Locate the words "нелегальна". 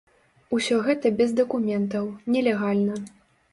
2.37-3.01